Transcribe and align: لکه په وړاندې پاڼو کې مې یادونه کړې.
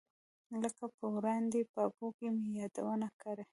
لکه 0.61 0.85
په 0.97 1.05
وړاندې 1.15 1.59
پاڼو 1.73 2.07
کې 2.17 2.27
مې 2.37 2.47
یادونه 2.59 3.07
کړې. 3.21 3.43